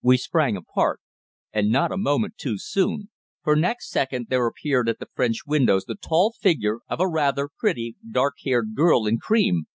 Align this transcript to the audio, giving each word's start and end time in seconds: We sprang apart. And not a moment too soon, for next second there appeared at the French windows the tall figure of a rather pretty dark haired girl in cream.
We 0.00 0.16
sprang 0.16 0.56
apart. 0.56 1.00
And 1.52 1.72
not 1.72 1.90
a 1.90 1.96
moment 1.96 2.36
too 2.36 2.56
soon, 2.56 3.10
for 3.42 3.56
next 3.56 3.90
second 3.90 4.28
there 4.30 4.46
appeared 4.46 4.88
at 4.88 5.00
the 5.00 5.08
French 5.16 5.38
windows 5.44 5.86
the 5.86 5.96
tall 5.96 6.30
figure 6.30 6.78
of 6.88 7.00
a 7.00 7.08
rather 7.08 7.48
pretty 7.58 7.96
dark 8.08 8.34
haired 8.44 8.76
girl 8.76 9.06
in 9.08 9.18
cream. 9.18 9.66